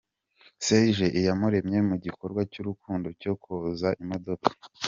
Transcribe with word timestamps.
Serge 0.65 1.05
Iyamuremye 1.19 1.79
mu 1.89 1.95
gikorwa 2.05 2.41
cy'urukundo 2.51 3.07
cyo 3.21 3.33
koza 3.43 3.89
imodoka. 4.01 4.49